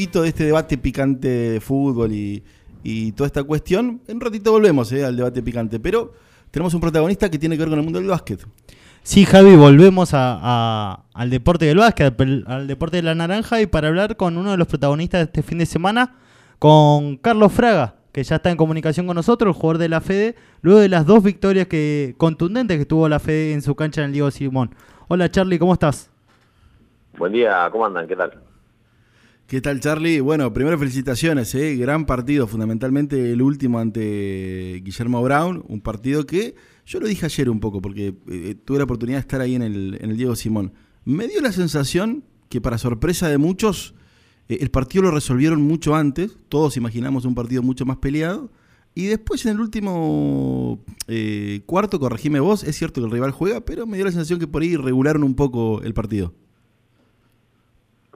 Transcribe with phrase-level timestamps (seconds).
[0.00, 2.42] poquito de este debate picante de fútbol y,
[2.82, 4.00] y toda esta cuestión.
[4.08, 6.14] En un ratito volvemos eh, al debate picante, pero
[6.50, 8.46] tenemos un protagonista que tiene que ver con el mundo del básquet.
[9.02, 13.88] Sí, Javi, volvemos a, al deporte del básquet, al deporte de la naranja y para
[13.88, 16.16] hablar con uno de los protagonistas de este fin de semana,
[16.58, 20.34] con Carlos Fraga, que ya está en comunicación con nosotros, el jugador de la Fede,
[20.62, 24.06] luego de las dos victorias que, contundentes que tuvo la Fede en su cancha en
[24.06, 24.74] el Diego Simón.
[25.08, 26.10] Hola Charlie, ¿cómo estás?
[27.18, 28.08] Buen día, ¿cómo andan?
[28.08, 28.49] ¿Qué tal?
[29.50, 30.20] ¿Qué tal, Charlie?
[30.20, 31.74] Bueno, primero felicitaciones, ¿eh?
[31.74, 36.54] gran partido, fundamentalmente el último ante Guillermo Brown, un partido que
[36.86, 39.62] yo lo dije ayer un poco, porque eh, tuve la oportunidad de estar ahí en
[39.62, 40.72] el, en el Diego Simón.
[41.04, 43.96] Me dio la sensación que, para sorpresa de muchos,
[44.48, 48.52] eh, el partido lo resolvieron mucho antes, todos imaginamos un partido mucho más peleado,
[48.94, 53.64] y después en el último eh, cuarto, corregime vos, es cierto que el rival juega,
[53.64, 56.34] pero me dio la sensación que por ahí regularon un poco el partido.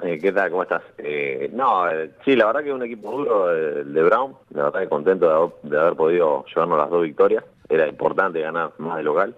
[0.05, 0.51] Eh, ¿Qué tal?
[0.51, 0.83] ¿Cómo estás?
[0.99, 4.35] Eh, no, eh, sí, la verdad que es un equipo duro el de Brown.
[4.51, 7.43] La verdad que contento de haber, podido llevarnos las dos victorias.
[7.71, 9.35] Era importante ganar más de local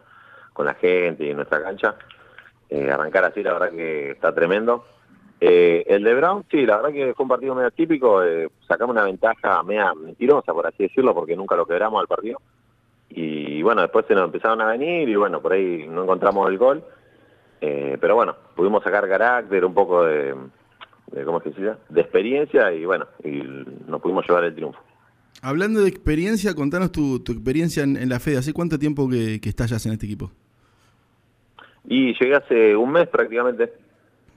[0.53, 1.95] con la gente y nuestra cancha.
[2.93, 4.85] arrancar así, la verdad que está tremendo.
[5.39, 8.21] el de Brown, sí, la verdad que fue un partido medio típico.
[8.67, 12.41] sacamos una ventaja media mentirosa, por así decirlo, porque nunca lo quebramos al partido.
[13.11, 16.59] Y bueno, después se nos empezaron a venir y bueno, por ahí no encontramos el
[16.59, 16.83] gol
[17.61, 20.35] eh, pero bueno, pudimos sacar carácter, un poco de,
[21.25, 21.75] ¿cómo se dice?
[21.89, 23.43] De experiencia y bueno, y
[23.87, 24.81] nos pudimos llevar el triunfo.
[25.43, 28.39] Hablando de experiencia, contanos tu, experiencia en, la FED.
[28.39, 30.31] ¿Hace cuánto tiempo que, que estás en este equipo?
[31.85, 33.73] Y llegué hace un mes prácticamente.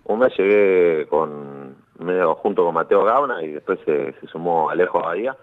[0.03, 4.99] Un mes llegué con medio junto con Mateo Gauna y después se, se sumó Alejo
[4.99, 5.35] Abadía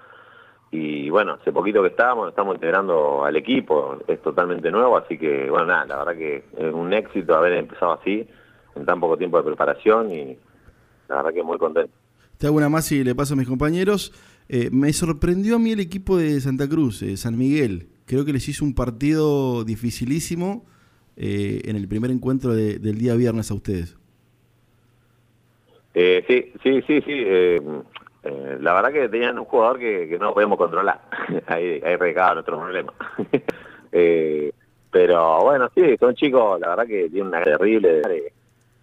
[0.71, 5.49] y bueno, hace poquito que estamos, estamos integrando al equipo, es totalmente nuevo, así que
[5.49, 8.27] bueno, nada, la verdad que es un éxito haber empezado así,
[8.75, 10.37] en tan poco tiempo de preparación y
[11.09, 11.93] la verdad que muy contento.
[12.39, 14.13] Te hago una más y le paso a mis compañeros.
[14.49, 17.89] Eh, me sorprendió a mí el equipo de Santa Cruz, eh, San Miguel.
[18.05, 20.67] Creo que les hizo un partido dificilísimo
[21.17, 23.97] eh, en el primer encuentro del día viernes a ustedes.
[25.95, 27.25] sí, sí, sí, sí.
[28.27, 31.01] Eh, la verdad que tenían un jugador que, no podemos controlar.
[31.47, 32.93] ahí, ahí recaba nuestro problema.
[33.99, 34.53] Eh,
[34.91, 38.03] pero bueno, sí, son chicos, la verdad que tienen una terrible.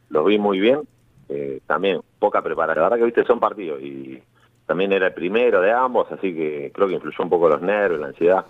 [0.09, 0.81] Los vi muy bien.
[1.29, 2.83] Eh, también poca preparación.
[2.83, 4.23] La verdad que viste, son partidos y
[4.65, 7.99] también era el primero de ambos, así que creo que influyó un poco los nervios,
[7.99, 8.45] la ansiedad.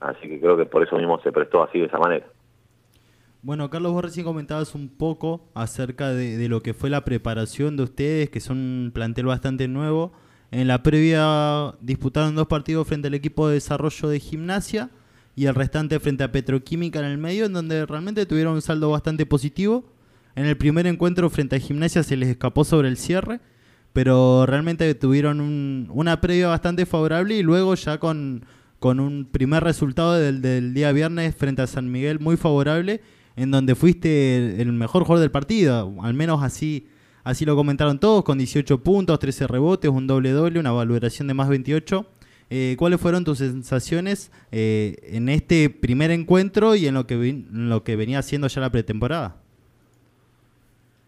[0.00, 2.26] Así que creo que por eso mismo se prestó así de esa manera.
[3.42, 7.84] Bueno, Carlos, vos recién comentabas un poco acerca de, lo que fue la preparación de
[7.84, 10.12] ustedes, que son un plantel bastante nuevo.
[10.50, 14.90] En la previa disputaron dos partidos frente al equipo de desarrollo de gimnasia
[15.36, 18.90] y el restante frente a Petroquímica en el medio, en donde realmente tuvieron un saldo
[18.90, 19.90] bastante positivo.
[20.36, 23.40] En el primer encuentro frente a gimnasia se les escapó sobre el cierre,
[23.94, 28.44] pero realmente tuvieron una previa bastante favorable y luego ya con,
[28.80, 33.00] con un primer resultado del, del día viernes frente a San Miguel muy favorable
[33.40, 36.86] en donde fuiste el mejor jugador del partido, al menos así
[37.24, 41.34] así lo comentaron todos, con 18 puntos, 13 rebotes, un doble doble, una valoración de
[41.34, 42.04] más 28.
[42.50, 47.82] Eh, ¿Cuáles fueron tus sensaciones eh, en este primer encuentro y en lo que, lo
[47.82, 49.36] que venía haciendo ya la pretemporada?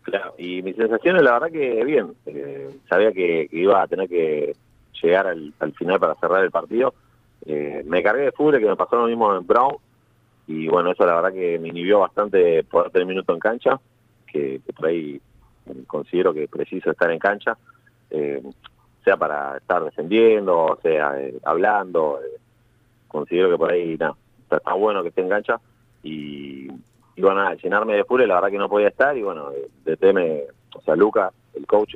[0.03, 4.55] Claro, y mis sensaciones la verdad que bien, eh, sabía que, iba a tener que
[5.03, 6.95] llegar al, final para cerrar el partido.
[7.45, 9.77] me cargué de fútbol que me pasó lo mismo en Brown,
[10.53, 13.81] y bueno, eso la verdad que me inhibió bastante poder tener minuto en cancha,
[14.27, 15.19] que, por ahí
[15.87, 17.57] considero que preciso estar en cancha,
[18.11, 18.43] eh,
[19.03, 22.39] sea para estar defendiendo, sea eh, hablando, eh,
[23.09, 25.59] considero que por ahí nada, está, bueno que esté en cancha
[26.03, 26.69] y,
[27.17, 29.51] y bueno, llenarme de fútbol la verdad que no podía estar y bueno,
[29.85, 31.95] de, de o sea, Luca, el coach,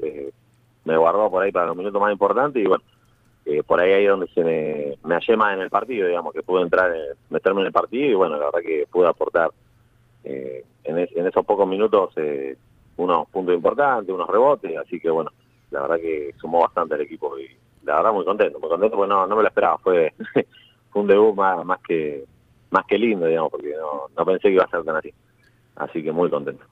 [0.84, 2.84] me guardó por ahí para los minutos más importantes y bueno,
[3.48, 6.42] eh, por ahí ahí donde se me, me hallé más en el partido, digamos, que
[6.42, 6.92] pude entrar,
[7.30, 9.50] meterme en el partido y bueno, la verdad que pude aportar
[10.24, 12.56] eh, en, esos pocos minutos eh,
[12.96, 15.30] unos puntos importantes, unos rebotes, así que bueno,
[15.70, 17.48] la verdad que sumó bastante el equipo y
[17.84, 20.12] la verdad muy contento, muy contento porque no, no me lo esperaba, fue,
[20.90, 22.24] fue un debut más, más que
[22.70, 25.14] más que lindo, digamos, porque no, no pensé que iba a ser tan así,
[25.76, 26.64] así que muy contento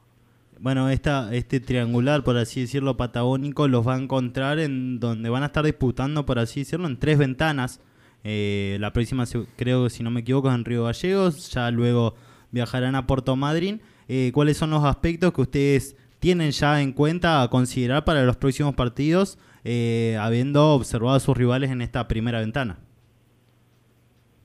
[0.64, 5.42] bueno, esta, este triangular, por así decirlo, patagónico, los va a encontrar en donde van
[5.42, 7.80] a estar disputando, por así decirlo, en tres ventanas.
[8.24, 9.26] Eh, la próxima,
[9.56, 11.52] creo, si no me equivoco, es en Río Gallegos.
[11.52, 12.14] Ya luego
[12.50, 13.82] viajarán a Puerto Madryn.
[14.08, 18.38] Eh, ¿Cuáles son los aspectos que ustedes tienen ya en cuenta a considerar para los
[18.38, 22.78] próximos partidos, eh, habiendo observado a sus rivales en esta primera ventana?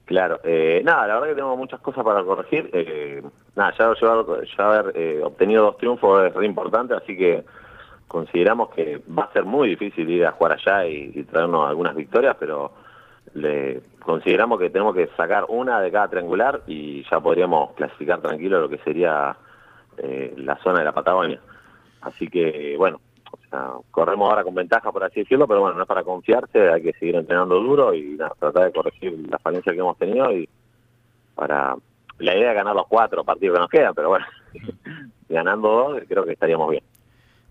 [0.09, 2.67] Claro, eh, nada, la verdad que tengo muchas cosas para corregir.
[2.73, 3.21] Eh,
[3.55, 3.93] nada, ya,
[4.57, 7.43] ya haber eh, obtenido dos triunfos es re importante, así que
[8.07, 11.95] consideramos que va a ser muy difícil ir a jugar allá y, y traernos algunas
[11.95, 12.71] victorias, pero
[13.35, 18.61] le consideramos que tenemos que sacar una de cada triangular y ya podríamos clasificar tranquilo
[18.61, 19.37] lo que sería
[19.95, 21.39] eh, la zona de la Patagonia.
[22.01, 22.99] Así que, bueno,
[23.91, 26.93] corremos ahora con ventaja, por así decirlo, pero bueno, no es para confiarse, hay que
[26.93, 30.47] seguir entrenando duro y tratar de corregir las falencias que hemos tenido y
[31.35, 31.75] para...
[32.19, 34.25] La idea es ganar los cuatro partidos que nos quedan, pero bueno,
[35.29, 36.83] ganando dos creo que estaríamos bien.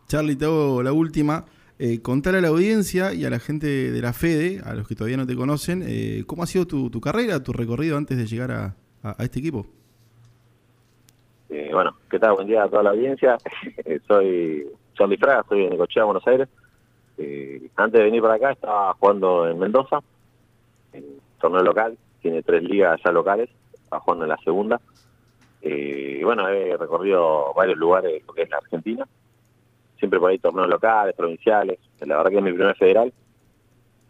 [0.07, 1.47] Charlie, te hago la última.
[1.79, 4.95] Eh, contar a la audiencia y a la gente de la FEDE, a los que
[4.95, 8.27] todavía no te conocen, eh, ¿cómo ha sido tu, tu, carrera, tu recorrido antes de
[8.27, 9.67] llegar a, a, a este equipo?
[11.49, 12.35] Eh, bueno, ¿qué tal?
[12.35, 13.39] Buen día a toda la audiencia.
[14.07, 14.67] soy
[14.99, 16.49] Charlie Fraga, estoy en Necochea, Buenos Aires.
[17.19, 20.01] Eh, antes de venir para acá estaba jugando en Mendoza,
[20.93, 21.05] en
[21.41, 24.81] torneo local, tiene tres ligas ya locales, estaba jugando en la segunda.
[25.63, 29.07] Eh, y bueno, he recorrido varios lugares, lo que es la Argentina,
[29.99, 33.13] siempre por ahí torneos locales, provinciales, la verdad que es mi primer federal.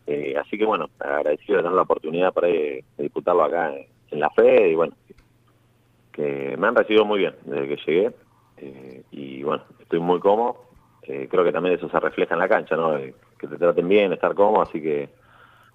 [0.07, 3.75] Eh, así que bueno, agradecido de tener la oportunidad para de, disputarlo acá
[4.11, 4.95] en, la FED y bueno,
[6.13, 8.15] que me han recibido muy bien desde que llegué
[9.11, 10.68] y bueno, estoy muy cómodo.
[11.09, 12.95] Eh, creo que también eso se refleja en la cancha, ¿no?
[12.99, 15.09] Eh, que te traten bien, estar cómodo, así que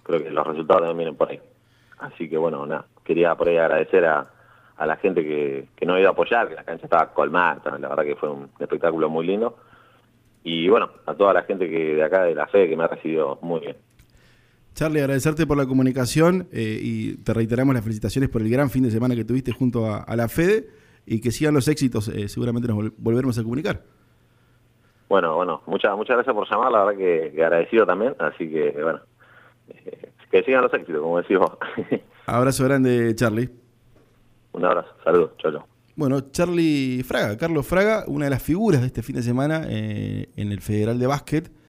[0.03, 1.41] creo que los resultados también vienen por ahí.
[1.97, 4.27] Así que bueno, nada, quería por ahí agradecer a,
[4.77, 7.89] a la gente que, que nos ido a apoyar, que la cancha estaba colmada, la
[7.89, 9.57] verdad que fue un espectáculo muy lindo.
[10.43, 12.87] Y bueno, a toda la gente que de acá de la FE que me ha
[12.87, 13.77] recibido muy bien.
[14.75, 18.83] Charlie, agradecerte por la comunicación eh, y te reiteramos las felicitaciones por el gran fin
[18.83, 20.67] de semana que tuviste junto a, la FEDE
[21.07, 23.83] y que sigan los éxitos, seguramente nos vol volveremos a comunicar.
[25.09, 28.71] Bueno, bueno, muchas muchas gracias por llamar, la verdad que, que agradecido también, así que
[28.81, 28.99] bueno,
[29.69, 31.57] eh, que sigan los éxitos, como decís vos.
[32.25, 33.49] Abrazo grande, Charlie.
[34.53, 35.63] Un abrazo, saludos, chau.
[35.95, 40.29] Bueno, Charlie Fraga, Carlos Fraga, una de las figuras de este fin de semana eh,
[40.35, 41.51] en el Federal de Básquet,